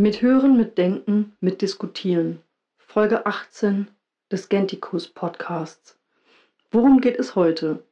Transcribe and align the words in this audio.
Mit 0.00 0.22
Hören, 0.22 0.56
mit 0.56 0.78
Denken, 0.78 1.36
mit 1.40 1.60
Diskutieren. 1.60 2.40
Folge 2.78 3.26
18 3.26 3.86
des 4.32 4.48
Gentikus 4.48 5.08
Podcasts. 5.08 5.98
Worum 6.70 7.02
geht 7.02 7.18
es 7.18 7.36
heute? 7.36 7.84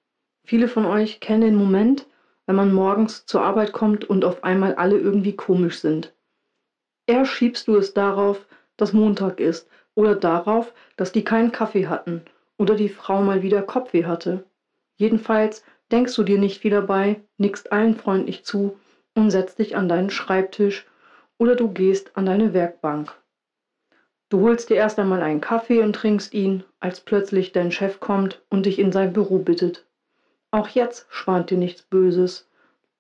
Viele 0.43 0.69
von 0.69 0.87
euch 0.87 1.21
kennen 1.21 1.43
den 1.43 1.55
Moment, 1.55 2.07
wenn 2.47 2.57
man 2.57 2.73
morgens 2.73 3.27
zur 3.27 3.43
Arbeit 3.43 3.75
kommt 3.75 4.07
und 4.09 4.25
auf 4.25 4.43
einmal 4.43 4.77
alle 4.77 4.97
irgendwie 4.97 5.37
komisch 5.37 5.81
sind. 5.81 6.15
Eher 7.05 7.27
schiebst 7.27 7.69
du 7.69 7.77
es 7.77 7.93
darauf, 7.93 8.47
dass 8.79 8.95
Montag 8.95 9.39
ist 9.39 9.69
oder 9.95 10.15
darauf, 10.15 10.73
dass 10.97 11.13
die 11.13 11.25
keinen 11.25 11.53
Kaffee 11.53 11.89
hatten 11.89 12.23
oder 12.57 12.75
die 12.75 12.89
Frau 12.89 13.21
mal 13.21 13.43
wieder 13.43 13.61
Kopfweh 13.61 14.07
hatte. 14.07 14.47
Jedenfalls 14.97 15.63
denkst 15.93 16.15
du 16.15 16.23
dir 16.23 16.39
nicht 16.39 16.63
viel 16.63 16.71
dabei, 16.71 17.21
nickst 17.37 17.71
allen 17.71 17.97
freundlich 17.97 18.47
zu 18.47 18.79
und 19.15 19.31
setzt 19.31 19.59
dich 19.59 19.77
an 19.77 19.91
deinen 19.91 20.09
Schreibtisch 20.09 20.87
oder 21.39 21.57
du 21.57 21.69
gehst 21.69 22.11
an 22.17 22.27
deine 22.27 22.53
Werkbank. 22.53 23.15
Du 24.29 24.41
holst 24.41 24.69
dir 24.69 24.77
erst 24.77 24.99
einmal 24.99 25.23
einen 25.23 25.41
Kaffee 25.41 25.83
und 25.83 25.95
trinkst 25.95 26.35
ihn, 26.35 26.65
als 26.81 27.01
plötzlich 27.01 27.53
dein 27.53 27.73
Chef 27.73 28.01
kommt 28.01 28.43
und 28.51 28.67
dich 28.67 28.79
in 28.79 28.93
sein 28.93 29.15
Büro 29.15 29.39
bittet. 29.39 29.87
Auch 30.51 30.69
jetzt 30.69 31.07
schwant 31.09 31.51
dir 31.51 31.57
nichts 31.57 31.83
Böses. 31.83 32.49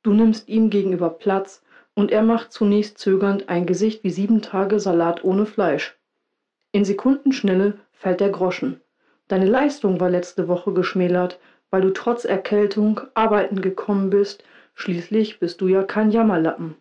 Du 0.03 0.13
nimmst 0.13 0.49
ihm 0.49 0.71
gegenüber 0.71 1.11
Platz 1.11 1.63
und 1.95 2.13
er 2.13 2.23
macht 2.23 2.53
zunächst 2.53 2.99
zögernd 2.99 3.49
ein 3.49 3.67
Gesicht 3.67 4.05
wie 4.05 4.11
sieben 4.11 4.41
Tage 4.41 4.81
Salat 4.81 5.25
ohne 5.25 5.45
Fleisch. 5.45 5.99
In 6.73 6.85
Sekundenschnelle 6.85 7.79
fällt 7.93 8.21
der 8.21 8.31
Groschen. 8.31 8.81
Deine 9.27 9.47
Leistung 9.47 10.01
war 10.01 10.09
letzte 10.09 10.49
Woche 10.49 10.73
geschmälert, 10.73 11.41
weil 11.71 11.83
du 11.83 11.91
trotz 11.91 12.25
Erkältung 12.25 13.01
arbeiten 13.15 13.61
gekommen 13.61 14.09
bist, 14.09 14.45
schließlich 14.75 15.41
bist 15.41 15.61
du 15.61 15.69
ja 15.69 15.83
kein 15.83 16.11
Jammerlappen. 16.11 16.77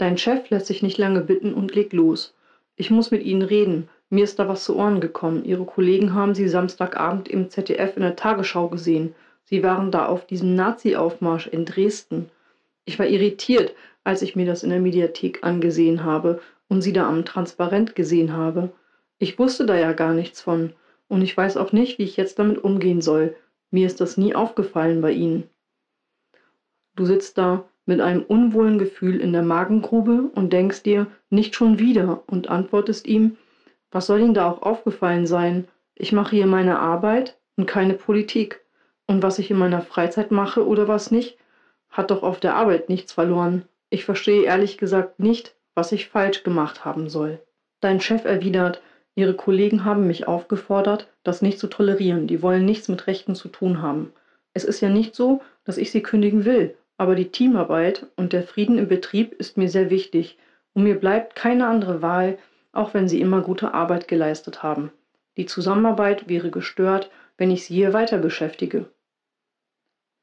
Dein 0.00 0.16
Chef 0.16 0.48
lässt 0.48 0.64
sich 0.64 0.82
nicht 0.82 0.96
lange 0.96 1.20
bitten 1.20 1.52
und 1.52 1.74
legt 1.74 1.92
los. 1.92 2.34
Ich 2.74 2.90
muss 2.90 3.10
mit 3.10 3.22
Ihnen 3.22 3.42
reden. 3.42 3.90
Mir 4.08 4.24
ist 4.24 4.38
da 4.38 4.48
was 4.48 4.64
zu 4.64 4.74
Ohren 4.76 4.98
gekommen. 4.98 5.44
Ihre 5.44 5.66
Kollegen 5.66 6.14
haben 6.14 6.34
Sie 6.34 6.48
Samstagabend 6.48 7.28
im 7.28 7.50
ZDF 7.50 7.98
in 7.98 8.02
der 8.04 8.16
Tagesschau 8.16 8.70
gesehen. 8.70 9.14
Sie 9.44 9.62
waren 9.62 9.90
da 9.90 10.06
auf 10.06 10.26
diesem 10.26 10.54
Nazi-Aufmarsch 10.54 11.48
in 11.48 11.66
Dresden. 11.66 12.30
Ich 12.86 12.98
war 12.98 13.06
irritiert, 13.06 13.74
als 14.02 14.22
ich 14.22 14.34
mir 14.34 14.46
das 14.46 14.62
in 14.62 14.70
der 14.70 14.80
Mediathek 14.80 15.44
angesehen 15.44 16.02
habe 16.02 16.40
und 16.70 16.80
Sie 16.80 16.94
da 16.94 17.06
am 17.06 17.26
Transparent 17.26 17.94
gesehen 17.94 18.32
habe. 18.32 18.72
Ich 19.18 19.38
wusste 19.38 19.66
da 19.66 19.76
ja 19.76 19.92
gar 19.92 20.14
nichts 20.14 20.40
von. 20.40 20.72
Und 21.08 21.20
ich 21.20 21.36
weiß 21.36 21.58
auch 21.58 21.72
nicht, 21.72 21.98
wie 21.98 22.04
ich 22.04 22.16
jetzt 22.16 22.38
damit 22.38 22.64
umgehen 22.64 23.02
soll. 23.02 23.36
Mir 23.70 23.86
ist 23.86 24.00
das 24.00 24.16
nie 24.16 24.34
aufgefallen 24.34 25.02
bei 25.02 25.12
Ihnen. 25.12 25.44
Du 26.96 27.04
sitzt 27.04 27.36
da, 27.36 27.68
mit 27.90 28.00
einem 28.00 28.22
unwohlen 28.22 28.78
Gefühl 28.78 29.20
in 29.20 29.32
der 29.32 29.42
Magengrube 29.42 30.30
und 30.32 30.52
denkst 30.52 30.84
dir, 30.84 31.08
nicht 31.28 31.56
schon 31.56 31.80
wieder, 31.80 32.22
und 32.28 32.48
antwortest 32.48 33.08
ihm, 33.08 33.36
was 33.90 34.06
soll 34.06 34.20
Ihnen 34.20 34.32
da 34.32 34.48
auch 34.48 34.62
aufgefallen 34.62 35.26
sein? 35.26 35.66
Ich 35.96 36.12
mache 36.12 36.36
hier 36.36 36.46
meine 36.46 36.78
Arbeit 36.78 37.36
und 37.56 37.66
keine 37.66 37.94
Politik. 37.94 38.60
Und 39.08 39.24
was 39.24 39.40
ich 39.40 39.50
in 39.50 39.58
meiner 39.58 39.82
Freizeit 39.82 40.30
mache 40.30 40.64
oder 40.64 40.86
was 40.86 41.10
nicht, 41.10 41.36
hat 41.88 42.12
doch 42.12 42.22
auf 42.22 42.38
der 42.38 42.54
Arbeit 42.54 42.88
nichts 42.88 43.12
verloren. 43.12 43.64
Ich 43.88 44.04
verstehe 44.04 44.44
ehrlich 44.44 44.78
gesagt 44.78 45.18
nicht, 45.18 45.56
was 45.74 45.90
ich 45.90 46.08
falsch 46.08 46.44
gemacht 46.44 46.84
haben 46.84 47.08
soll. 47.08 47.40
Dein 47.80 48.00
Chef 48.00 48.24
erwidert, 48.24 48.82
Ihre 49.16 49.34
Kollegen 49.34 49.84
haben 49.84 50.06
mich 50.06 50.28
aufgefordert, 50.28 51.08
das 51.24 51.42
nicht 51.42 51.58
zu 51.58 51.66
tolerieren. 51.66 52.28
Die 52.28 52.40
wollen 52.40 52.64
nichts 52.64 52.86
mit 52.86 53.08
Rechten 53.08 53.34
zu 53.34 53.48
tun 53.48 53.82
haben. 53.82 54.12
Es 54.54 54.62
ist 54.62 54.80
ja 54.80 54.88
nicht 54.88 55.16
so, 55.16 55.42
dass 55.64 55.76
ich 55.76 55.90
sie 55.90 56.02
kündigen 56.02 56.44
will. 56.44 56.76
Aber 57.00 57.14
die 57.14 57.30
Teamarbeit 57.30 58.08
und 58.16 58.34
der 58.34 58.42
Frieden 58.42 58.76
im 58.76 58.86
Betrieb 58.86 59.32
ist 59.32 59.56
mir 59.56 59.70
sehr 59.70 59.88
wichtig 59.88 60.36
und 60.74 60.82
mir 60.82 61.00
bleibt 61.00 61.34
keine 61.34 61.66
andere 61.66 62.02
Wahl, 62.02 62.36
auch 62.72 62.92
wenn 62.92 63.08
Sie 63.08 63.22
immer 63.22 63.40
gute 63.40 63.72
Arbeit 63.72 64.06
geleistet 64.06 64.62
haben. 64.62 64.92
Die 65.38 65.46
Zusammenarbeit 65.46 66.28
wäre 66.28 66.50
gestört, 66.50 67.10
wenn 67.38 67.50
ich 67.50 67.64
Sie 67.64 67.72
hier 67.72 67.94
weiter 67.94 68.18
beschäftige. 68.18 68.84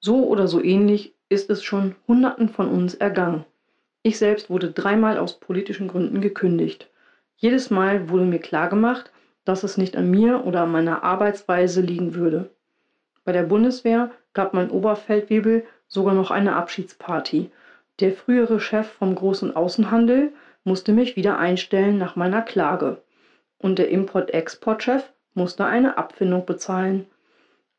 So 0.02 0.28
oder 0.28 0.47
so 0.47 0.63
ähnlich 0.63 1.16
ist 1.29 1.50
es 1.50 1.63
schon 1.63 1.96
Hunderten 2.07 2.47
von 2.47 2.68
uns 2.68 2.94
ergangen. 2.94 3.44
Ich 4.03 4.19
selbst 4.19 4.52
wurde 4.52 4.69
dreimal 4.69 5.18
aus 5.18 5.40
politischen 5.40 5.88
Gründen 5.88 6.22
gekündigt. 6.22 6.91
Jedes 7.38 7.72
Mal 7.72 8.09
wurde 8.09 8.25
mir 8.25 8.38
klargemacht, 8.38 9.12
dass 9.46 9.63
es 9.63 9.78
nicht 9.78 9.97
an 9.97 10.12
mir 10.12 10.46
oder 10.46 10.62
an 10.62 10.72
meiner 10.72 11.02
Arbeitsweise 11.03 11.81
liegen 11.81 12.13
würde. 12.13 12.52
Bei 13.23 13.31
der 13.31 13.44
Bundeswehr 13.44 14.12
gab 14.34 14.53
mein 14.53 14.69
Oberfeldwebel 14.69 15.66
sogar 15.88 16.14
noch 16.14 16.31
eine 16.31 16.56
Abschiedsparty. 16.56 17.52
Der 18.00 18.12
frühere 18.12 18.59
Chef 18.59 18.88
vom 18.88 19.16
großen 19.16 19.56
Außenhandel 19.56 20.34
musste 20.64 20.92
mich 20.92 21.16
wieder 21.16 21.38
einstellen 21.38 21.98
nach 21.98 22.16
meiner 22.16 22.42
Klage. 22.42 23.02
Und 23.58 23.80
der 23.80 23.90
Import-Export-Chef 23.90 25.03
musste 25.34 25.66
eine 25.66 25.97
Abfindung 25.97 26.46
bezahlen. 26.46 27.08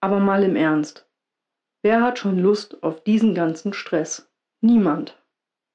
Aber 0.01 0.21
mal 0.21 0.43
im 0.43 0.57
Ernst. 0.57 1.07
Wer 1.83 2.03
hat 2.03 2.19
schon 2.19 2.39
Lust 2.39 2.83
auf 2.83 3.03
diesen 3.05 3.35
ganzen 3.35 3.73
Stress? 3.73 4.29
Niemand. 4.61 5.17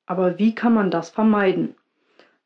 Aber 0.06 0.40
wie 0.40 0.54
kann 0.56 0.74
man 0.74 0.92
das 0.92 1.10
vermeiden? 1.10 1.76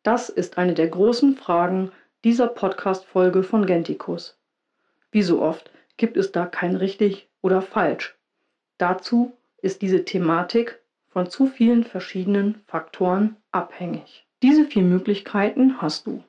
Das 0.04 0.30
ist 0.30 0.58
eine 0.58 0.74
der 0.74 0.88
großen 0.88 1.36
Fragen 1.36 1.92
dieser 2.24 2.48
Podcast-Folge 2.48 3.44
von 3.44 3.66
Gentikus. 3.66 4.38
Wie 5.12 5.24
so 5.24 5.42
oft 5.42 5.72
gibt 5.98 6.18
es 6.18 6.32
da 6.32 6.46
kein 6.46 6.76
richtig 6.76 7.30
oder 7.42 7.62
falsch. 7.62 8.18
Dazu 8.78 9.37
ist 9.68 9.82
diese 9.82 10.06
Thematik 10.06 10.80
von 11.10 11.30
zu 11.30 11.46
vielen 11.46 11.84
verschiedenen 11.84 12.56
Faktoren 12.68 13.36
abhängig. 13.52 14.26
Diese 14.42 14.64
vier 14.64 14.84
Möglichkeiten 14.84 15.82
hast 15.82 16.08
du. 16.08 16.24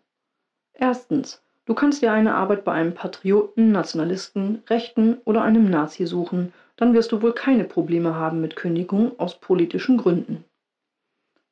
Erstens, 0.73 1.41
du 1.65 1.73
kannst 1.73 2.03
dir 2.03 2.11
eine 2.11 2.35
Arbeit 2.35 2.65
bei 2.65 2.73
einem 2.73 2.95
Patrioten, 2.95 3.71
Nationalisten, 3.71 4.65
Rechten 4.69 5.19
oder 5.25 5.43
einem 5.43 5.71
Nazi 5.71 6.05
suchen, 6.05 6.53
dann 6.75 6.95
wirst 6.95 7.13
du 7.13 7.23
wohl 7.23 7.33
keine 7.33 7.63
Probleme 7.63 8.17
haben 8.17 8.41
mit 8.41 8.57
Kündigung 8.57 9.17
aus 9.21 9.39
politischen 9.39 9.99
Gründen. 9.99 10.43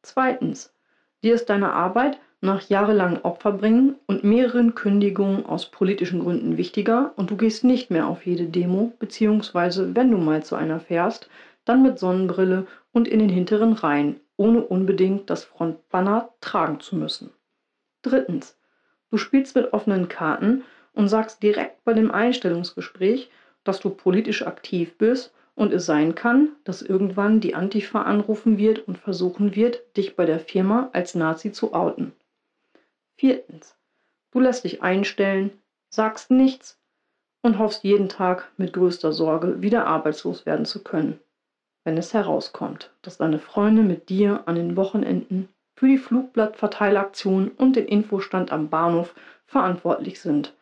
Zweitens, 0.03 0.74
dir 1.22 1.36
ist 1.36 1.48
deine 1.48 1.72
Arbeit 1.72 2.18
nach 2.41 2.68
jahrelangem 2.68 3.20
Opferbringen 3.22 3.94
und 4.06 4.24
mehreren 4.24 4.74
Kündigungen 4.74 5.47
aus 5.47 5.70
politischen 5.70 6.20
Gründen 6.20 6.56
wichtiger 6.56 7.12
und 7.14 7.30
du 7.30 7.36
gehst 7.36 7.62
nicht 7.62 7.91
mehr 7.91 8.08
auf 8.08 8.26
jede 8.26 8.47
Demo, 8.47 8.92
beziehungsweise 8.98 9.94
wenn 9.94 10.10
du 10.10 10.18
mal 10.18 10.42
zu 10.42 10.56
einer 10.56 10.80
fährst, 10.80 11.28
dann 11.66 11.82
mit 11.82 11.99
Sonnenbrille 11.99 12.66
und 12.93 13.06
in 13.06 13.19
den 13.19 13.28
hinteren 13.28 13.75
Reihen, 13.75 14.21
ohne 14.37 14.62
unbedingt 14.62 15.28
das 15.28 15.44
Frontbanner 15.44 16.31
tragen 16.41 16.81
zu 16.81 16.97
müssen. 16.97 17.31
Drittens. 18.00 18.56
Du 19.10 19.19
spielst 19.19 19.54
mit 19.54 19.72
offenen 19.72 20.09
Karten 20.09 20.65
und 20.94 21.09
sagst 21.09 21.43
direkt 21.43 21.84
bei 21.84 21.93
dem 21.93 22.10
Einstellungsgespräch, 22.10 23.31
dass 23.65 23.81
du 23.81 23.91
politisch 23.91 24.47
aktiv 24.47 24.97
bist 24.97 25.34
und 25.54 25.72
es 25.72 25.87
sein 25.87 26.15
kann, 26.15 26.50
dass 26.65 26.82
irgendwann 26.82 27.41
die 27.41 27.54
Antifa 27.54 28.03
anrufen 28.03 28.59
wird 28.59 28.87
und 28.87 28.98
versuchen 28.98 29.56
wird, 29.56 29.83
dich 29.97 30.16
bei 30.16 30.25
der 30.25 30.41
Firma 30.41 30.91
als 30.93 31.15
Nazi 31.15 31.53
zu 31.53 31.75
outen. 31.75 32.12
Viertens. 33.16 33.77
Du 34.31 34.41
lässt 34.41 34.65
dich 34.65 34.83
einstellen, 34.83 35.50
sagst 35.88 36.31
nichts 36.31 36.78
und 37.43 37.59
hoffst 37.59 37.84
jeden 37.84 38.09
Tag 38.09 38.53
mit 38.56 38.72
größter 38.72 39.12
Sorge 39.12 39.62
wieder 39.62 39.87
arbeitslos 39.87 40.47
werden 40.47 40.66
zu 40.66 40.84
können 40.84 41.19
wenn 41.86 41.97
es 41.97 42.12
herauskommt, 42.12 42.91
dass 43.02 43.19
deine 43.19 43.38
Freunde 43.38 43.82
mit 43.82 44.08
dir 44.08 44.42
an 44.47 44.56
den 44.56 44.76
Wochenenden 44.76 45.48
für 45.76 45.86
die 45.86 45.98
Flugblattverteilaktion 45.98 47.48
und 47.48 47.76
den 47.76 47.86
Infostand 47.86 48.50
am 48.50 48.69
Bahnhof 48.69 49.14
verantwortlich 49.47 50.20
sind. 50.20 50.52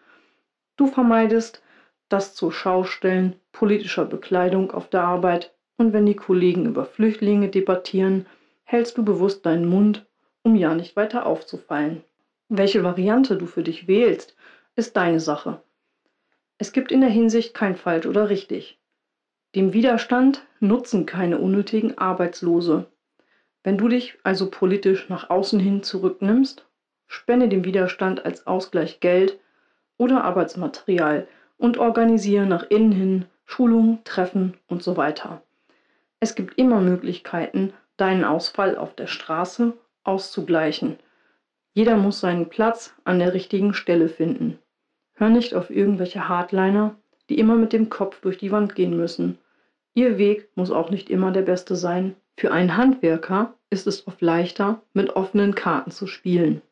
Du 0.77 0.87
vermeidest 0.87 1.63
das 2.11 2.35
zur 2.35 2.53
Schaustellen 2.53 3.37
politischer 3.53 4.05
Bekleidung 4.05 4.71
auf 4.73 4.91
der 4.91 5.05
Arbeit 5.05 5.55
und 5.79 5.95
wenn 5.95 6.05
die 6.05 6.15
Kollegen 6.15 6.67
über 6.67 6.85
Flüchtlinge 6.85 7.49
debattieren, 7.49 8.27
hältst 8.65 8.99
du 8.99 9.03
bewusst 9.03 9.47
deinen 9.47 9.67
Mund, 9.67 10.05
um 10.43 10.55
ja 10.57 10.75
nicht 10.75 10.95
weiter 10.95 11.25
aufzufallen. 11.25 12.05
Welche 12.51 12.85
Variante 12.85 13.39
du 13.39 13.47
für 13.47 13.63
dich 13.63 13.89
wählst, 13.89 14.37
ist 14.77 14.95
deine 14.95 15.21
Sache. 15.21 15.63
Es 16.59 16.73
gibt 16.73 16.93
in 16.93 17.01
der 17.01 17.09
Hinsicht 17.09 17.55
kein 17.55 17.77
falsch 17.77 18.05
oder 18.05 18.29
richtig. 18.29 18.79
Dem 19.55 19.73
Widerstand 19.73 20.45
nutzen 20.67 21.07
keine 21.07 21.39
unnötigen 21.39 21.97
Arbeitslose. 21.99 22.87
Wenn 23.63 23.79
du 23.79 23.89
dich 23.89 24.19
also 24.23 24.51
politisch 24.51 25.09
nach 25.09 25.31
außen 25.31 25.61
hin 25.61 25.83
zurücknimmst, 25.83 26.67
spende 27.07 27.49
dem 27.49 27.65
Widerstand 27.65 28.25
als 28.25 28.47
Ausgleich 28.47 29.01
Geld 29.01 29.39
oder 29.97 30.25
Arbeitsmaterial 30.25 31.27
und 31.57 31.79
organisiere 31.79 32.47
nach 32.47 32.65
innen 32.69 32.93
hin 32.93 33.25
Schulungen, 33.45 34.03
Treffen 34.05 34.55
und 34.67 34.83
so 34.83 34.97
weiter. 34.97 35.43
Es 36.21 36.35
gibt 36.35 36.59
immer 36.59 36.81
Möglichkeiten, 36.81 37.73
deinen 37.97 38.25
Ausfall 38.25 38.77
auf 38.77 38.95
der 38.95 39.07
Straße 39.07 39.75
auszugleichen. 40.03 40.99
Jeder 41.73 41.97
muss 41.97 42.21
seinen 42.21 42.49
Platz 42.49 42.95
an 43.05 43.19
der 43.19 43.35
richtigen 43.35 43.75
Stelle 43.75 44.09
finden. 44.09 44.59
Hör 45.15 45.29
nicht 45.29 45.55
auf 45.55 45.71
irgendwelche 45.71 46.29
Hardliner, 46.29 46.97
die 47.29 47.39
immer 47.39 47.57
mit 47.57 47.73
dem 47.73 47.89
Kopf 47.89 48.21
durch 48.21 48.39
die 48.39 48.53
Wand 48.53 48.75
gehen 48.75 48.97
müssen. 48.97 49.39
Ihr 49.95 50.19
Weg 50.19 50.49
muss 50.57 50.73
auch 50.73 50.91
nicht 50.91 51.09
immer 51.09 51.31
der 51.31 51.43
beste 51.43 51.77
sein. 51.77 52.17
Für 52.37 52.51
einen 52.51 52.77
Handwerker 52.77 53.55
ist 53.71 53.87
es 53.87 54.07
oft 54.09 54.21
leichter, 54.21 54.83
mit 54.93 55.15
offenen 55.15 55.55
Karten 55.55 55.93
zu 55.93 56.09
spielen. 56.09 56.63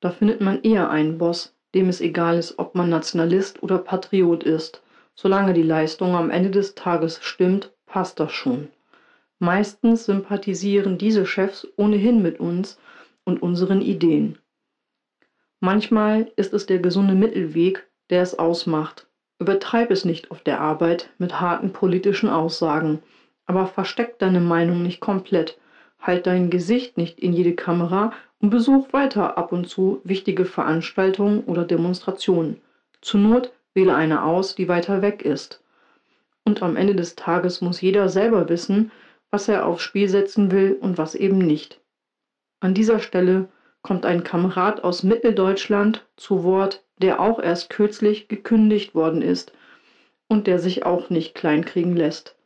Da 0.00 0.10
findet 0.10 0.40
man 0.40 0.62
eher 0.62 0.88
einen 0.88 1.18
Boss, 1.18 1.54
dem 1.74 1.90
es 1.90 2.00
egal 2.00 2.38
ist, 2.38 2.58
ob 2.58 2.74
man 2.74 2.88
Nationalist 2.88 3.62
oder 3.62 3.78
Patriot 3.78 4.42
ist. 4.42 4.82
Solange 5.14 5.52
die 5.52 5.62
Leistung 5.62 6.14
am 6.14 6.30
Ende 6.30 6.50
des 6.50 6.74
Tages 6.74 7.18
stimmt, 7.22 7.72
passt 7.84 8.18
das 8.18 8.32
schon. 8.32 8.68
Meistens 9.38 10.06
sympathisieren 10.06 10.96
diese 10.96 11.26
Chefs 11.26 11.68
ohnehin 11.76 12.22
mit 12.22 12.40
uns 12.40 12.78
und 13.24 13.42
unseren 13.42 13.82
Ideen. 13.82 14.38
Manchmal 15.60 16.32
ist 16.36 16.54
es 16.54 16.66
der 16.66 16.78
gesunde 16.78 17.14
Mittelweg, 17.14 17.86
der 18.08 18.22
es 18.22 18.38
ausmacht. 18.38 19.06
Übertreib 19.42 19.90
es 19.90 20.04
nicht 20.04 20.30
auf 20.30 20.40
der 20.40 20.60
Arbeit 20.60 21.10
mit 21.18 21.40
harten 21.40 21.72
politischen 21.72 22.28
Aussagen, 22.28 23.02
aber 23.44 23.66
versteck 23.66 24.20
deine 24.20 24.38
Meinung 24.38 24.84
nicht 24.84 25.00
komplett. 25.00 25.58
Halt 26.00 26.28
dein 26.28 26.48
Gesicht 26.48 26.96
nicht 26.96 27.18
in 27.18 27.32
jede 27.32 27.56
Kamera 27.56 28.12
und 28.40 28.50
besuch 28.50 28.92
weiter 28.92 29.36
ab 29.36 29.50
und 29.50 29.68
zu 29.68 30.00
wichtige 30.04 30.44
Veranstaltungen 30.44 31.42
oder 31.42 31.64
Demonstrationen. 31.64 32.60
Zur 33.00 33.18
Not 33.18 33.50
wähle 33.74 33.96
eine 33.96 34.22
aus, 34.22 34.54
die 34.54 34.68
weiter 34.68 35.02
weg 35.02 35.22
ist. 35.22 35.60
Und 36.44 36.62
am 36.62 36.76
Ende 36.76 36.94
des 36.94 37.16
Tages 37.16 37.60
muss 37.60 37.80
jeder 37.80 38.08
selber 38.08 38.48
wissen, 38.48 38.92
was 39.32 39.48
er 39.48 39.66
aufs 39.66 39.82
Spiel 39.82 40.08
setzen 40.08 40.52
will 40.52 40.78
und 40.80 40.98
was 40.98 41.16
eben 41.16 41.38
nicht. 41.38 41.80
An 42.60 42.74
dieser 42.74 43.00
Stelle 43.00 43.48
kommt 43.82 44.06
ein 44.06 44.22
Kamerad 44.22 44.84
aus 44.84 45.02
Mitteldeutschland 45.02 46.06
zu 46.16 46.44
Wort, 46.44 46.84
der 46.98 47.20
auch 47.20 47.40
erst 47.40 47.70
kürzlich 47.70 48.28
gekündigt 48.28 48.94
worden 48.94 49.22
ist 49.22 49.52
und 50.28 50.46
der 50.46 50.58
sich 50.58 50.84
auch 50.84 51.10
nicht 51.10 51.34
kleinkriegen 51.34 51.96
lässt. 51.96 52.36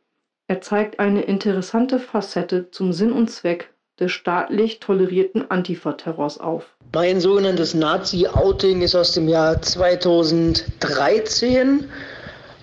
Er 0.47 0.61
zeigt 0.61 0.99
eine 0.99 1.23
interessante 1.23 1.99
Facette 1.99 2.71
zum 2.71 2.93
Sinn 2.93 3.11
und 3.11 3.29
Zweck 3.29 3.69
des 3.99 4.11
staatlich 4.11 4.79
tolerierten 4.79 5.49
Antifa-Terrors 5.49 6.39
auf. 6.39 6.65
Mein 6.93 7.19
sogenanntes 7.19 7.73
Nazi-Outing 7.73 8.81
ist 8.81 8.95
aus 8.95 9.13
dem 9.13 9.27
Jahr 9.27 9.61
2013. 9.61 11.85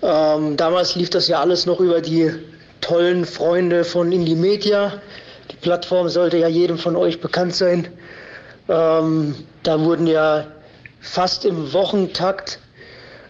Ähm, 0.01 0.57
damals 0.57 0.95
lief 0.95 1.09
das 1.09 1.27
ja 1.27 1.41
alles 1.41 1.65
noch 1.65 1.79
über 1.79 2.01
die 2.01 2.31
tollen 2.81 3.25
Freunde 3.25 3.83
von 3.83 4.11
Indie 4.11 4.35
Media. 4.35 5.01
Die 5.51 5.57
Plattform 5.57 6.09
sollte 6.09 6.37
ja 6.37 6.47
jedem 6.47 6.77
von 6.77 6.95
euch 6.95 7.21
bekannt 7.21 7.55
sein. 7.55 7.87
Ähm, 8.67 9.35
da 9.63 9.79
wurden 9.79 10.07
ja 10.07 10.47
fast 11.05 11.45
im 11.45 11.71
Wochentakt 11.71 12.59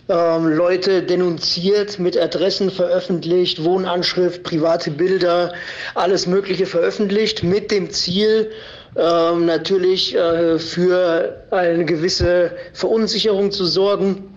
ähm, 0.08 0.48
Leute 0.48 1.04
denunziert, 1.04 2.00
mit 2.00 2.18
Adressen 2.18 2.72
veröffentlicht, 2.72 3.64
Wohnanschrift, 3.64 4.44
private 4.44 4.92
Bilder, 4.92 5.54
alles 5.94 6.26
Mögliche 6.26 6.66
veröffentlicht, 6.66 7.44
mit 7.44 7.72
dem 7.72 7.90
Ziel, 7.90 8.52
ähm, 8.96 9.46
natürlich 9.46 10.16
äh, 10.16 10.58
für 10.58 11.44
eine 11.52 11.86
gewisse 11.86 12.52
Verunsicherung 12.74 13.52
zu 13.52 13.66
sorgen. 13.66 14.32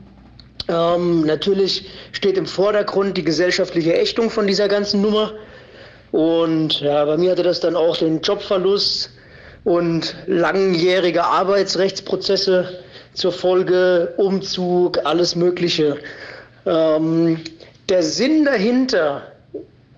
Ähm, 0.68 1.22
natürlich 1.22 1.88
steht 2.12 2.36
im 2.36 2.46
Vordergrund 2.46 3.16
die 3.16 3.24
gesellschaftliche 3.24 3.94
Ächtung 3.94 4.30
von 4.30 4.46
dieser 4.46 4.68
ganzen 4.68 5.00
Nummer. 5.00 5.32
Und 6.10 6.80
ja, 6.80 7.04
bei 7.04 7.16
mir 7.16 7.32
hatte 7.32 7.42
das 7.42 7.60
dann 7.60 7.76
auch 7.76 7.96
den 7.96 8.20
Jobverlust 8.20 9.10
und 9.64 10.16
langjährige 10.26 11.24
Arbeitsrechtsprozesse 11.24 12.80
zur 13.18 13.32
Folge, 13.32 14.14
Umzug, 14.16 15.04
alles 15.04 15.34
Mögliche. 15.34 15.98
Ähm, 16.66 17.40
der 17.88 18.02
Sinn 18.02 18.44
dahinter 18.44 19.32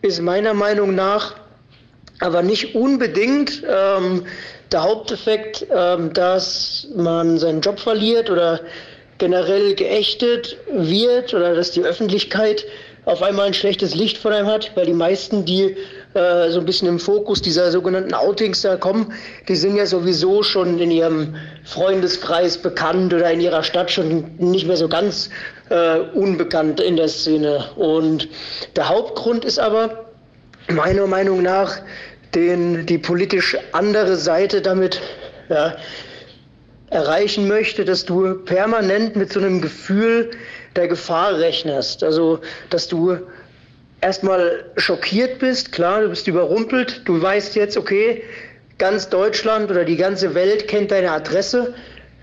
ist 0.03 0.21
meiner 0.21 0.55
Meinung 0.55 0.95
nach 0.95 1.35
aber 2.21 2.43
nicht 2.43 2.75
unbedingt 2.75 3.63
ähm, 3.67 4.27
der 4.71 4.83
Haupteffekt, 4.83 5.67
ähm, 5.75 6.13
dass 6.13 6.87
man 6.95 7.39
seinen 7.39 7.61
Job 7.61 7.81
verliert 7.81 8.31
oder 8.31 8.61
generell 9.19 9.75
geächtet 9.75 10.57
wird 10.71 11.35
oder 11.35 11.55
dass 11.55 11.73
die 11.73 11.83
Öffentlichkeit 11.83 12.65
auf 13.07 13.23
einmal 13.23 13.47
ein 13.47 13.55
schlechtes 13.55 13.95
Licht 13.95 14.19
von 14.19 14.33
einem 14.33 14.47
hat, 14.47 14.73
weil 14.77 14.87
die 14.87 14.93
meisten, 14.93 15.45
die 15.45 15.77
äh, 16.15 16.51
so 16.51 16.59
ein 16.59 16.67
bisschen 16.67 16.89
im 16.89 16.99
Fokus 16.99 17.41
dieser 17.41 17.71
sogenannten 17.71 18.15
Outings 18.15 18.63
da 18.63 18.77
kommen, 18.77 19.13
die 19.49 19.55
sind 19.55 19.77
ja 19.77 19.87
sowieso 19.87 20.43
schon 20.43 20.81
in 20.81 20.91
ihrem 20.91 21.37
Freundeskreis 21.65 22.59
bekannt 22.59 23.15
oder 23.15 23.31
in 23.31 23.41
ihrer 23.41 23.63
Stadt 23.63 23.93
schon 23.93 24.25
nicht 24.39 24.67
mehr 24.67 24.77
so 24.77 24.89
ganz 24.89 25.31
äh, 25.69 26.01
unbekannt 26.15 26.81
in 26.81 26.97
der 26.97 27.09
Szene. 27.09 27.65
Und 27.77 28.29
der 28.75 28.89
Hauptgrund 28.89 29.45
ist 29.45 29.61
aber 29.61 30.07
meiner 30.69 31.07
Meinung 31.07 31.43
nach, 31.43 31.77
den 32.35 32.87
die 32.87 32.99
politisch 32.99 33.57
andere 33.73 34.17
Seite 34.17 34.63
damit 34.63 35.01
ja, 35.49 35.77
erreichen 36.91 37.47
möchte, 37.47 37.85
dass 37.85 38.05
du 38.05 38.35
permanent 38.35 39.15
mit 39.15 39.33
so 39.33 39.39
einem 39.39 39.61
Gefühl 39.61 40.31
der 40.77 40.89
Gefahr 40.89 41.39
rechnest. 41.39 42.03
Also, 42.03 42.41
dass 42.71 42.89
du 42.89 43.17
erstmal 44.01 44.65
schockiert 44.77 45.39
bist, 45.39 45.73
klar, 45.73 46.03
du 46.03 46.09
bist 46.09 46.27
überrumpelt, 46.27 47.03
du 47.05 47.21
weißt 47.21 47.57
jetzt, 47.57 47.77
okay, 47.77 48.23
ganz 48.79 49.09
Deutschland 49.09 49.71
oder 49.71 49.85
die 49.85 49.97
ganze 49.97 50.35
Welt 50.35 50.69
kennt 50.69 50.91
deine 50.91 51.13
Adresse, 51.13 51.75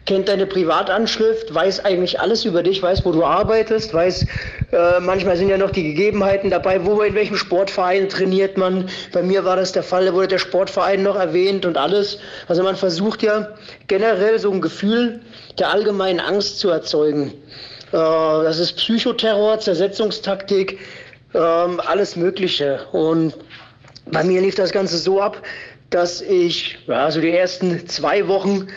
kennt 0.08 0.30
deine 0.30 0.48
Privatanschrift, 0.48 1.54
weiß 1.54 1.84
eigentlich 1.84 2.20
alles 2.20 2.46
über 2.46 2.64
dich, 2.64 2.82
weiß, 2.82 3.06
wo 3.06 3.12
du 3.12 3.24
arbeitest, 3.24 3.94
weiß, 3.94 4.26
äh, 4.72 5.00
manchmal 5.02 5.38
sind 5.38 5.50
ja 5.50 5.58
noch 5.58 5.70
die 5.70 5.84
Gegebenheiten 5.84 6.50
dabei, 6.50 6.84
wo 6.86 7.02
in 7.02 7.14
welchem 7.14 7.36
Sportverein 7.36 8.10
trainiert 8.10 8.58
man. 8.58 8.90
Bei 9.12 9.22
mir 9.22 9.44
war 9.44 9.58
das 9.58 9.74
der 9.74 9.84
Fall, 9.84 10.06
da 10.06 10.14
wurde 10.14 10.30
der 10.30 10.38
Sportverein 10.40 11.04
noch 11.04 11.18
erwähnt 11.18 11.66
und 11.66 11.78
alles. 11.78 12.20
Also 12.48 12.64
man 12.64 12.78
versucht 12.78 13.22
ja 13.22 13.50
generell 13.88 14.40
so 14.40 14.52
ein 14.52 14.62
Gefühl 14.62 15.20
der 15.60 15.72
allgemeinen 15.72 16.22
Angst 16.22 16.60
zu 16.60 16.70
erzeugen. 16.70 17.34
Äh, 17.92 17.98
das 17.98 18.60
ist 18.60 18.78
Psychoterror, 18.78 19.60
Zersetzungstaktik, 19.60 20.80
äh, 21.34 21.38
alles 21.38 22.16
Mögliche. 22.16 22.88
Und 22.92 23.34
bei 24.06 24.24
mir 24.24 24.42
lief 24.42 24.56
das 24.56 24.72
Ganze 24.72 24.98
so 24.98 25.22
ab, 25.22 25.42
dass 25.90 26.22
ich, 26.22 26.78
ja, 26.88 27.10
so 27.12 27.22
die 27.22 27.32
ersten 27.32 27.88
zwei 27.88 28.28
Wochen 28.28 28.68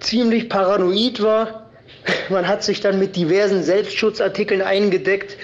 ziemlich 0.00 0.48
paranoid 0.48 1.22
war. 1.22 1.70
Man 2.30 2.46
hat 2.46 2.62
sich 2.62 2.80
dann 2.80 2.98
mit 2.98 3.16
diversen 3.16 3.62
Selbstschutzartikeln 3.62 4.62
eingedeckt 4.62 5.36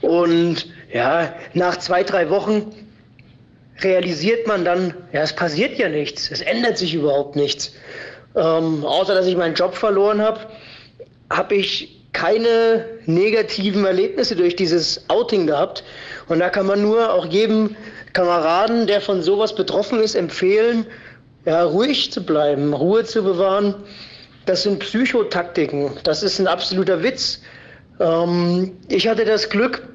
und 0.00 0.66
ja, 0.92 1.34
nach 1.54 1.76
zwei, 1.78 2.02
drei 2.02 2.30
Wochen 2.30 2.72
realisiert 3.80 4.46
man 4.46 4.64
dann, 4.64 4.94
ja, 5.12 5.22
es 5.22 5.32
passiert 5.32 5.78
ja 5.78 5.88
nichts, 5.88 6.30
es 6.30 6.40
ändert 6.40 6.78
sich 6.78 6.94
überhaupt 6.94 7.36
nichts. 7.36 7.74
Ähm, 8.34 8.84
außer 8.84 9.14
dass 9.14 9.26
ich 9.26 9.36
meinen 9.36 9.54
Job 9.54 9.74
verloren 9.74 10.20
habe, 10.20 10.40
habe 11.30 11.56
ich 11.56 11.97
keine 12.18 12.84
negativen 13.06 13.84
Erlebnisse 13.84 14.34
durch 14.34 14.56
dieses 14.56 15.04
Outing 15.08 15.46
gehabt. 15.46 15.84
Und 16.26 16.40
da 16.40 16.50
kann 16.50 16.66
man 16.66 16.82
nur 16.82 17.14
auch 17.14 17.26
jedem 17.26 17.76
Kameraden, 18.12 18.88
der 18.88 19.00
von 19.00 19.22
sowas 19.22 19.54
betroffen 19.54 20.00
ist, 20.00 20.16
empfehlen, 20.16 20.84
ja, 21.44 21.62
ruhig 21.62 22.10
zu 22.10 22.26
bleiben, 22.26 22.74
Ruhe 22.74 23.04
zu 23.04 23.22
bewahren. 23.22 23.76
Das 24.46 24.64
sind 24.64 24.80
Psychotaktiken. 24.80 25.92
Das 26.02 26.24
ist 26.24 26.40
ein 26.40 26.48
absoluter 26.48 27.04
Witz. 27.04 27.40
Ähm, 28.00 28.72
ich 28.88 29.06
hatte 29.06 29.24
das 29.24 29.48
Glück, 29.48 29.86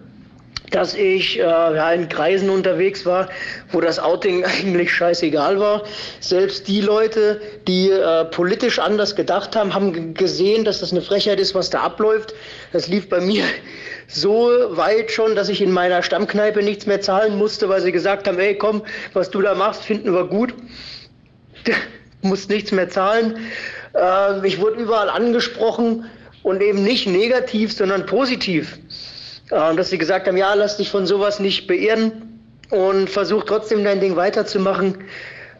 dass 0.75 0.94
ich 0.94 1.39
äh, 1.39 1.96
in 1.96 2.10
Kreisen 2.10 2.50
unterwegs 2.50 3.06
war, 3.06 3.30
wo 3.72 3.82
das 3.82 4.00
Outing 4.00 4.44
eigentlich 4.62 4.92
scheißegal 4.92 5.60
war. 5.60 5.84
Selbst 6.20 6.68
die 6.68 6.82
Leute, 6.82 7.42
die 7.68 7.89
äh, 7.89 8.25
politisch 8.25 8.80
anders 8.80 9.15
gedacht 9.15 9.56
haben, 9.56 9.74
haben 9.74 10.13
gesehen, 10.13 10.65
dass 10.65 10.80
das 10.80 10.92
eine 10.92 11.01
Frechheit 11.01 11.39
ist, 11.39 11.56
was 11.56 11.70
da 11.70 11.82
abläuft. 11.82 12.34
Das 12.72 12.88
lief 12.88 13.10
bei 13.10 13.22
mir 13.22 13.46
so 14.08 14.50
weit 14.72 15.12
schon, 15.12 15.36
dass 15.36 15.50
ich 15.50 15.62
in 15.62 15.72
meiner 15.72 16.03
Stammkneipe 16.03 16.62
nichts 16.62 16.86
mehr 16.86 17.01
zahlen 17.01 17.38
musste, 17.38 17.70
weil 17.70 17.82
sie 17.82 17.92
gesagt 17.92 18.27
haben, 18.27 18.39
ey 18.39 18.58
komm, 18.58 18.84
was 19.13 19.30
du 19.30 19.42
da 19.42 19.56
machst, 19.56 19.84
finden 19.84 20.13
wir 20.13 20.25
gut 20.25 20.53
muss 22.22 22.48
nichts 22.48 22.72
mehr 22.72 22.89
zahlen. 22.89 23.38
Äh, 23.94 24.48
ich 24.48 24.60
wurde 24.60 24.82
überall 24.82 25.10
angesprochen 25.10 26.06
und 26.42 26.62
eben 26.62 26.84
nicht 26.84 27.08
negativ, 27.08 27.74
sondern 27.74 28.06
positiv. 28.06 28.77
Äh, 29.53 29.75
dass 29.75 29.89
sie 29.89 29.98
gesagt 29.98 30.27
haben, 30.27 30.38
ja, 30.38 30.53
lass 30.53 30.77
dich 30.77 30.89
von 30.89 31.05
sowas 31.05 31.39
nicht 31.39 31.67
beirren 31.67 32.39
und 32.72 33.10
versuch 33.10 33.43
trotzdem 33.43 33.83
dein 33.83 34.00
Ding 34.00 34.15
weiterzumachen, 34.15 35.03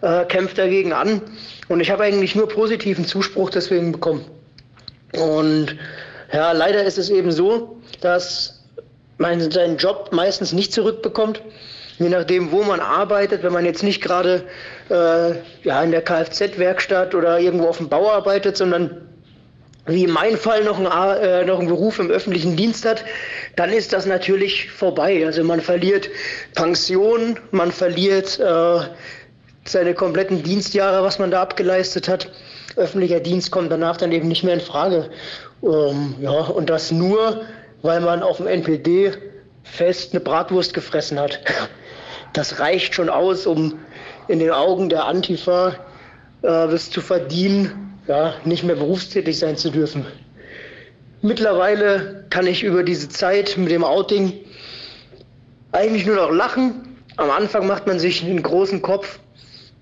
äh, 0.02 0.26
kämpf 0.26 0.56
dagegen 0.56 0.94
an. 0.94 1.22
Und 1.70 1.80
ich 1.80 1.92
habe 1.92 2.04
eigentlich 2.04 2.36
nur 2.36 2.50
positiven 2.50 3.06
Zuspruch 3.06 3.52
deswegen 3.52 3.92
bekommen. 3.92 4.26
Und 5.14 5.78
ja, 6.32 6.52
leider 6.52 6.84
ist 6.84 6.98
es 6.98 7.10
eben 7.10 7.32
so, 7.32 7.78
dass 8.02 8.64
man 9.18 9.52
seinen 9.52 9.78
Job 9.78 10.10
meistens 10.12 10.54
nicht 10.54 10.74
zurückbekommt 10.74 11.42
je 12.00 12.10
nachdem, 12.10 12.52
wo 12.52 12.64
man 12.64 12.80
arbeitet, 12.80 13.44
wenn 13.44 13.54
man 13.54 13.66
jetzt 13.66 13.84
nicht 13.84 14.02
gerade 14.02 14.44
äh, 14.90 15.36
ja, 15.64 15.84
in 15.84 15.92
der 15.92 16.02
Kfz-Werkstatt 16.02 17.16
oder 17.16 17.40
irgendwo 17.40 17.68
auf 17.68 17.78
dem 17.78 17.90
Bau 17.90 18.10
arbeitet, 18.12 18.58
sondern 18.58 19.13
wie 19.86 20.06
in 20.06 20.12
meinem 20.12 20.38
Fall 20.38 20.64
noch, 20.64 20.80
ein, 20.80 21.18
äh, 21.22 21.46
noch 21.46 21.60
einen 21.60 21.68
Beruf 21.68 22.00
im 22.00 22.10
öffentlichen 22.10 22.56
Dienst 22.56 22.86
hat, 22.86 23.04
dann 23.56 23.72
ist 23.72 23.92
das 23.92 24.06
natürlich 24.06 24.72
vorbei. 24.72 25.26
Also 25.26 25.44
man 25.44 25.60
verliert 25.60 26.10
Pension, 26.56 27.38
man 27.52 27.72
verliert 27.72 28.40
äh, 28.40 28.80
seine 29.66 29.94
kompletten 29.94 30.44
Dienstjahre, 30.44 31.04
was 31.04 31.20
man 31.20 31.32
da 31.32 31.42
abgeleistet 31.42 32.08
hat. 32.08 32.32
öffentlicher 32.76 33.20
Dienst 33.20 33.52
kommt 33.52 33.72
danach 33.72 33.98
dann 33.98 34.12
eben 34.12 34.28
nicht 34.28 34.44
mehr 34.44 34.54
in 34.56 34.62
Frage. 34.62 35.10
Ähm, 35.62 36.16
ja, 36.22 36.32
und 36.32 36.70
das 36.70 36.92
nur, 36.92 37.42
weil 37.82 38.02
man 38.02 38.24
auf 38.24 38.38
dem 38.38 38.48
NPD 38.48 39.14
fest 39.64 40.14
eine 40.14 40.22
Bratwurst 40.22 40.74
gefressen 40.74 41.20
hat. 41.20 41.40
Das 42.34 42.60
reicht 42.60 42.96
schon 42.96 43.10
aus, 43.10 43.46
um 43.46 43.80
in 44.28 44.40
den 44.40 44.50
Augen 44.50 44.90
der 44.90 45.06
Antifa 45.06 45.76
äh, 46.42 46.48
es 46.48 46.90
zu 46.90 47.02
verdienen, 47.02 47.93
ja, 48.08 48.36
nicht 48.46 48.64
mehr 48.64 48.76
berufstätig 48.76 49.38
sein 49.40 49.58
zu 49.58 49.70
dürfen. 49.70 50.06
Mittlerweile 51.22 52.26
kann 52.30 52.48
ich 52.48 52.64
über 52.64 52.84
diese 52.84 53.08
Zeit 53.10 53.58
mit 53.58 53.72
dem 53.72 53.84
Outing 53.84 54.34
eigentlich 55.72 56.06
nur 56.06 56.18
noch 56.18 56.32
lachen. 56.32 56.98
Am 57.16 57.30
Anfang 57.30 57.68
macht 57.68 57.88
man 57.88 58.00
sich 58.00 58.24
einen 58.24 58.44
großen 58.44 58.82
Kopf 58.82 59.20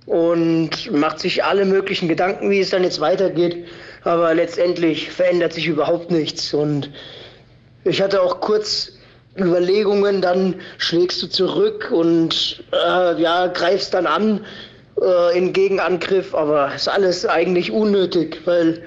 und 0.05 0.91
macht 0.91 1.19
sich 1.19 1.43
alle 1.43 1.65
möglichen 1.65 2.07
Gedanken, 2.07 2.51
wie 2.51 2.59
es 2.59 2.69
dann 2.69 2.83
jetzt 2.83 2.99
weitergeht. 2.99 3.65
Aber 4.03 4.33
letztendlich 4.33 5.09
verändert 5.09 5.53
sich 5.53 5.67
überhaupt 5.67 6.11
nichts. 6.11 6.53
Und 6.53 6.91
ich 7.85 8.01
hatte 8.01 8.21
auch 8.21 8.39
kurz 8.39 8.93
Überlegungen, 9.37 10.21
dann 10.21 10.55
schlägst 10.77 11.23
du 11.23 11.27
zurück 11.27 11.89
und 11.91 12.63
äh, 12.73 13.21
ja, 13.21 13.47
greifst 13.47 13.93
dann 13.93 14.05
an 14.05 14.45
äh, 15.01 15.37
in 15.37 15.53
Gegenangriff. 15.53 16.33
Aber 16.33 16.73
ist 16.75 16.87
alles 16.87 17.25
eigentlich 17.25 17.71
unnötig, 17.71 18.41
weil 18.45 18.83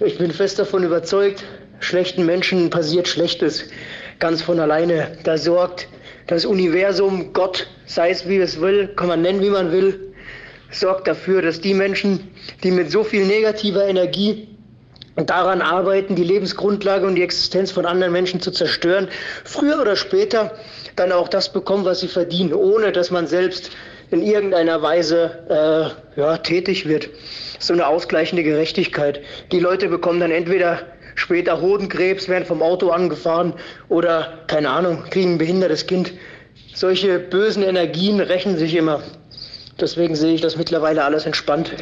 ich 0.00 0.18
bin 0.18 0.30
fest 0.30 0.58
davon 0.58 0.84
überzeugt, 0.84 1.44
schlechten 1.80 2.24
Menschen 2.26 2.70
passiert 2.70 3.08
Schlechtes 3.08 3.64
ganz 4.18 4.42
von 4.42 4.60
alleine. 4.60 5.18
Da 5.24 5.38
sorgt 5.38 5.88
das 6.26 6.44
Universum, 6.44 7.32
Gott, 7.32 7.66
sei 7.86 8.10
es 8.10 8.28
wie 8.28 8.38
es 8.38 8.60
will, 8.60 8.88
kann 8.96 9.08
man 9.08 9.22
nennen, 9.22 9.40
wie 9.40 9.50
man 9.50 9.72
will, 9.72 10.12
sorgt 10.70 11.08
dafür, 11.08 11.42
dass 11.42 11.60
die 11.60 11.74
Menschen, 11.74 12.30
die 12.62 12.70
mit 12.70 12.90
so 12.90 13.02
viel 13.02 13.24
negativer 13.24 13.86
Energie 13.86 14.48
daran 15.16 15.62
arbeiten, 15.62 16.14
die 16.14 16.24
Lebensgrundlage 16.24 17.06
und 17.06 17.16
die 17.16 17.22
Existenz 17.22 17.72
von 17.72 17.86
anderen 17.86 18.12
Menschen 18.12 18.40
zu 18.40 18.50
zerstören, 18.50 19.08
früher 19.44 19.80
oder 19.80 19.96
später 19.96 20.52
dann 20.96 21.12
auch 21.12 21.28
das 21.28 21.52
bekommen, 21.52 21.84
was 21.84 22.00
sie 22.00 22.08
verdienen, 22.08 22.52
ohne 22.52 22.92
dass 22.92 23.10
man 23.10 23.26
selbst 23.26 23.70
in 24.10 24.22
irgendeiner 24.22 24.82
Weise 24.82 25.94
äh, 26.16 26.20
ja, 26.20 26.38
tätig 26.38 26.86
wird. 26.86 27.10
So 27.58 27.72
eine 27.72 27.86
ausgleichende 27.86 28.42
Gerechtigkeit. 28.42 29.20
Die 29.52 29.60
Leute 29.60 29.88
bekommen 29.88 30.20
dann 30.20 30.30
entweder 30.30 30.80
später 31.14 31.60
Hodenkrebs, 31.60 32.28
werden 32.28 32.44
vom 32.44 32.62
Auto 32.62 32.90
angefahren 32.90 33.54
oder, 33.88 34.44
keine 34.46 34.70
Ahnung, 34.70 35.04
kriegen 35.10 35.34
ein 35.34 35.38
behindertes 35.38 35.86
Kind. 35.86 36.12
Solche 36.74 37.18
bösen 37.18 37.62
Energien 37.62 38.20
rächen 38.20 38.56
sich 38.56 38.74
immer. 38.74 39.02
Deswegen 39.80 40.14
sehe 40.14 40.34
ich 40.34 40.40
das 40.40 40.56
mittlerweile 40.56 41.04
alles 41.04 41.26
entspannt. 41.26 41.72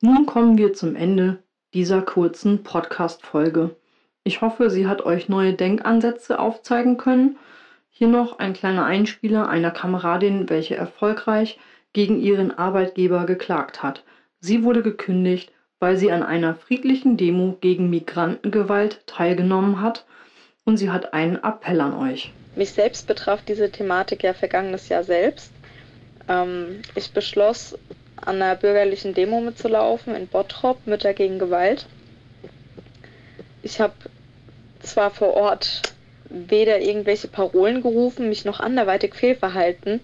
Nun 0.00 0.26
kommen 0.26 0.56
wir 0.56 0.72
zum 0.72 0.96
Ende 0.96 1.38
dieser 1.74 2.02
kurzen 2.02 2.62
Podcast-Folge. 2.62 3.76
Ich 4.24 4.40
hoffe, 4.40 4.70
sie 4.70 4.86
hat 4.86 5.04
euch 5.04 5.28
neue 5.28 5.54
Denkansätze 5.54 6.38
aufzeigen 6.38 6.96
können. 6.96 7.38
Hier 8.00 8.08
noch 8.08 8.38
ein 8.38 8.54
kleiner 8.54 8.86
Einspieler 8.86 9.50
einer 9.50 9.70
Kameradin, 9.70 10.48
welche 10.48 10.74
erfolgreich 10.74 11.58
gegen 11.92 12.18
ihren 12.18 12.50
Arbeitgeber 12.50 13.26
geklagt 13.26 13.82
hat. 13.82 14.04
Sie 14.40 14.64
wurde 14.64 14.80
gekündigt, 14.82 15.52
weil 15.80 15.98
sie 15.98 16.10
an 16.10 16.22
einer 16.22 16.54
friedlichen 16.54 17.18
Demo 17.18 17.58
gegen 17.60 17.90
Migrantengewalt 17.90 19.06
teilgenommen 19.06 19.82
hat 19.82 20.06
und 20.64 20.78
sie 20.78 20.88
hat 20.88 21.12
einen 21.12 21.36
Appell 21.44 21.78
an 21.82 21.92
euch. 21.92 22.32
Mich 22.56 22.70
selbst 22.70 23.06
betraf 23.06 23.42
diese 23.46 23.70
Thematik 23.70 24.22
ja 24.22 24.32
vergangenes 24.32 24.88
Jahr 24.88 25.04
selbst. 25.04 25.52
Ähm, 26.26 26.80
ich 26.94 27.12
beschloss, 27.12 27.76
an 28.16 28.36
einer 28.36 28.56
bürgerlichen 28.56 29.12
Demo 29.12 29.42
mitzulaufen 29.42 30.14
in 30.14 30.26
Bottrop, 30.26 30.86
Mütter 30.86 31.12
gegen 31.12 31.38
Gewalt. 31.38 31.84
Ich 33.62 33.78
habe 33.78 33.92
zwar 34.80 35.10
vor 35.10 35.34
Ort 35.34 35.82
weder 36.30 36.80
irgendwelche 36.80 37.28
Parolen 37.28 37.82
gerufen, 37.82 38.28
mich 38.28 38.44
noch 38.44 38.60
anderweitig 38.60 39.14
fehlverhalten, 39.14 40.00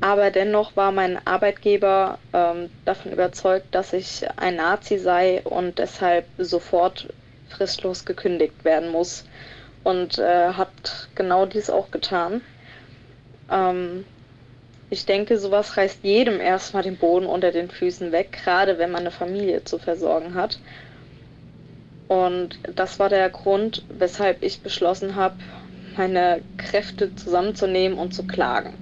aber 0.00 0.30
dennoch 0.30 0.76
war 0.76 0.92
mein 0.92 1.24
Arbeitgeber 1.26 2.18
ähm, 2.32 2.70
davon 2.84 3.12
überzeugt, 3.12 3.74
dass 3.74 3.92
ich 3.92 4.26
ein 4.36 4.56
Nazi 4.56 4.98
sei 4.98 5.40
und 5.42 5.78
deshalb 5.78 6.26
sofort 6.38 7.08
fristlos 7.48 8.04
gekündigt 8.04 8.64
werden 8.64 8.90
muss. 8.90 9.24
Und 9.84 10.18
äh, 10.18 10.48
hat 10.52 11.08
genau 11.14 11.46
dies 11.46 11.70
auch 11.70 11.90
getan. 11.90 12.42
Ähm, 13.50 14.04
ich 14.90 15.06
denke, 15.06 15.38
sowas 15.38 15.76
reißt 15.76 16.00
jedem 16.02 16.40
erstmal 16.40 16.82
den 16.82 16.96
Boden 16.96 17.26
unter 17.26 17.50
den 17.50 17.70
Füßen 17.70 18.12
weg, 18.12 18.38
gerade 18.44 18.78
wenn 18.78 18.90
man 18.90 19.00
eine 19.00 19.10
Familie 19.10 19.64
zu 19.64 19.78
versorgen 19.78 20.34
hat. 20.34 20.58
Und 22.08 22.58
das 22.74 22.98
war 22.98 23.08
der 23.08 23.28
Grund, 23.30 23.84
weshalb 23.88 24.42
ich 24.42 24.60
beschlossen 24.60 25.16
habe, 25.16 25.36
meine 25.96 26.42
Kräfte 26.56 27.14
zusammenzunehmen 27.16 27.98
und 27.98 28.14
zu 28.14 28.26
klagen. 28.26 28.74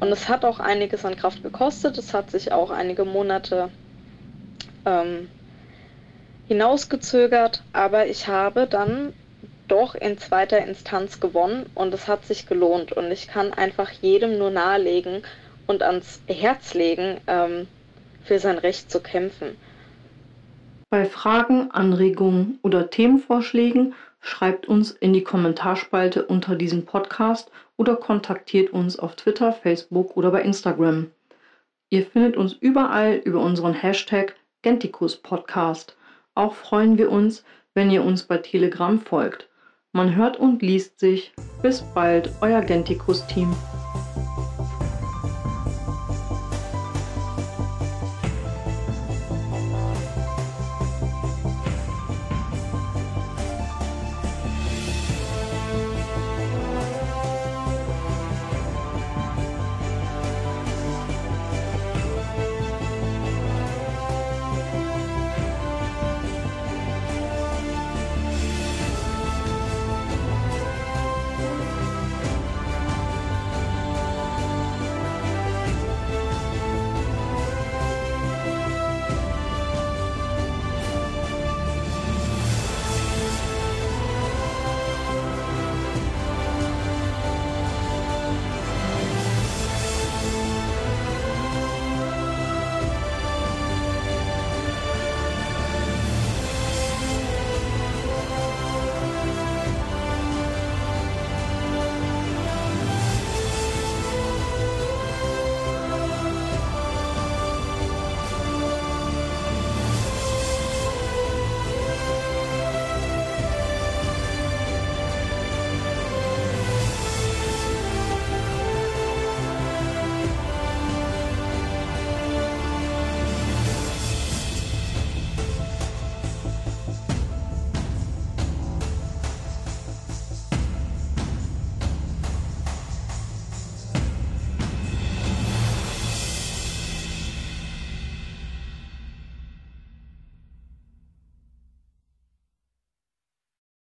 Und 0.00 0.12
es 0.12 0.28
hat 0.28 0.44
auch 0.44 0.60
einiges 0.60 1.04
an 1.04 1.16
Kraft 1.16 1.42
gekostet. 1.42 1.98
Es 1.98 2.14
hat 2.14 2.30
sich 2.30 2.52
auch 2.52 2.70
einige 2.70 3.04
Monate 3.04 3.70
ähm, 4.86 5.28
hinausgezögert, 6.48 7.62
aber 7.72 8.06
ich 8.06 8.28
habe 8.28 8.66
dann 8.66 9.12
doch 9.68 9.94
in 9.94 10.18
zweiter 10.18 10.58
Instanz 10.58 11.20
gewonnen 11.20 11.66
und 11.74 11.94
es 11.94 12.08
hat 12.08 12.24
sich 12.24 12.46
gelohnt. 12.46 12.92
Und 12.92 13.10
ich 13.10 13.28
kann 13.28 13.52
einfach 13.52 13.90
jedem 13.90 14.38
nur 14.38 14.50
nahelegen 14.50 15.22
und 15.66 15.82
ans 15.82 16.20
Herz 16.26 16.74
legen, 16.74 17.20
ähm, 17.26 17.68
für 18.24 18.38
sein 18.38 18.58
Recht 18.58 18.90
zu 18.90 19.00
kämpfen. 19.00 19.56
Bei 20.90 21.04
Fragen, 21.04 21.70
Anregungen 21.70 22.58
oder 22.62 22.90
Themenvorschlägen 22.90 23.94
schreibt 24.20 24.66
uns 24.66 24.90
in 24.90 25.12
die 25.12 25.22
Kommentarspalte 25.22 26.26
unter 26.26 26.56
diesem 26.56 26.84
Podcast 26.84 27.52
oder 27.76 27.94
kontaktiert 27.94 28.72
uns 28.72 28.98
auf 28.98 29.14
Twitter, 29.14 29.52
Facebook 29.52 30.16
oder 30.16 30.32
bei 30.32 30.42
Instagram. 30.42 31.12
Ihr 31.90 32.04
findet 32.04 32.36
uns 32.36 32.54
überall 32.54 33.14
über 33.14 33.40
unseren 33.40 33.72
Hashtag 33.72 34.34
Gentikus 34.62 35.16
Podcast. 35.16 35.96
Auch 36.34 36.54
freuen 36.54 36.98
wir 36.98 37.12
uns, 37.12 37.44
wenn 37.72 37.92
ihr 37.92 38.02
uns 38.02 38.24
bei 38.24 38.38
Telegram 38.38 38.98
folgt. 38.98 39.48
Man 39.92 40.16
hört 40.16 40.38
und 40.38 40.60
liest 40.60 40.98
sich. 40.98 41.32
Bis 41.62 41.82
bald, 41.94 42.30
euer 42.40 42.62
Gentikus 42.62 43.24
Team. 43.28 43.54